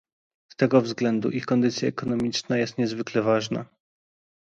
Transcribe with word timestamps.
Z 0.53 0.55
tego 0.55 0.81
względu 0.81 1.29
ich 1.29 1.45
kondycja 1.45 1.87
ekonomiczna 1.87 2.57
jest 2.57 2.77
niezwykle 2.77 3.21
ważna 3.21 3.65